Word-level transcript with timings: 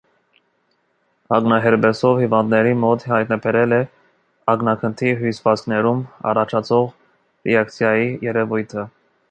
Ակնահերպեսով 1.35 2.21
հիվանդների 2.21 2.71
մոտ 2.85 3.05
հայտնաբերել 3.11 3.77
է 3.77 3.81
ակնագնդի 4.55 5.15
հյուսվածքներում 5.21 6.03
առաջացող 6.33 6.93
ռեակցիայի 7.51 8.11
երևույթը։ 8.33 8.91